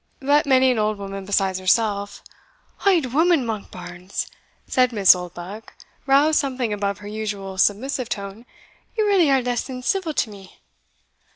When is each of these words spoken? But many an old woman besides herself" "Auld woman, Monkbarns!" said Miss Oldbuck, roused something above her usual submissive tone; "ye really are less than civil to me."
But 0.19 0.47
many 0.47 0.71
an 0.71 0.79
old 0.79 0.97
woman 0.97 1.25
besides 1.25 1.59
herself" 1.59 2.23
"Auld 2.87 3.13
woman, 3.13 3.45
Monkbarns!" 3.45 4.25
said 4.65 4.91
Miss 4.91 5.13
Oldbuck, 5.13 5.75
roused 6.07 6.39
something 6.39 6.73
above 6.73 6.97
her 6.97 7.07
usual 7.07 7.59
submissive 7.59 8.09
tone; 8.09 8.47
"ye 8.97 9.03
really 9.03 9.29
are 9.29 9.43
less 9.43 9.61
than 9.67 9.83
civil 9.83 10.15
to 10.15 10.31
me." 10.31 10.57